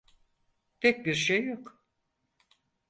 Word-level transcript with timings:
Pek 0.79 1.05
bir 1.05 1.13
şey 1.15 1.45
yok. 1.45 1.83